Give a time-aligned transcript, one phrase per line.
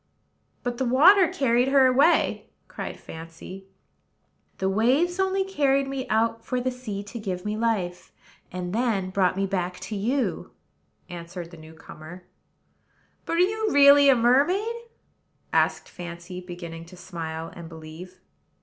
[0.63, 3.67] "But the water carried her away," cried Fancy.
[4.57, 8.11] "The waves only carried me out for the sea to give me life,
[8.51, 10.53] and then brought me back to you,"
[11.07, 12.23] answered the new comer.
[13.27, 14.75] "But are you really a mermaid?"
[15.53, 18.21] asked Fancy, beginning to smile and believe.